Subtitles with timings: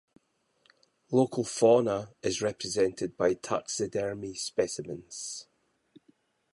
[1.11, 5.45] Local fauna is represented by taxidermy specimens.